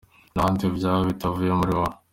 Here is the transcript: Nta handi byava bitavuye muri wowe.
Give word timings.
Nta 0.33 0.41
handi 0.45 0.65
byava 0.77 1.07
bitavuye 1.11 1.51
muri 1.59 1.71
wowe. 1.77 1.95